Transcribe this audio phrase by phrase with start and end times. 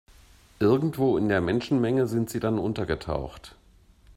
[0.57, 3.55] Irgendwo in der Menschenmenge sind sie dann untergetaucht.